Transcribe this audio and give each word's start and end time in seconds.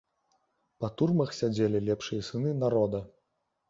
Па 0.85 0.89
турмах 0.97 1.35
сядзелі 1.41 1.85
лепшыя 1.91 2.21
сыны 2.33 2.59
народа. 2.67 3.09